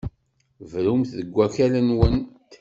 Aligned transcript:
Bnumt 0.71 1.11
deg 1.17 1.29
wakal-nwent. 1.35 2.27